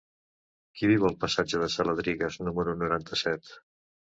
Qui 0.79 0.87
viu 0.91 1.05
al 1.09 1.17
passatge 1.25 1.61
de 1.65 1.69
Saladrigas 1.75 2.39
número 2.49 2.77
noranta-set? 2.85 3.57